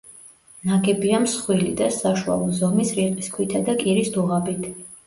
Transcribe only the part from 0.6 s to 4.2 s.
ნაგებია მსხვილი და საშუალო ზომის რიყის ქვითა და კირის